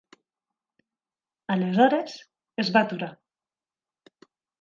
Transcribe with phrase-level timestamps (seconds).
[1.55, 2.15] Aleshores,
[2.65, 3.11] es va aturar.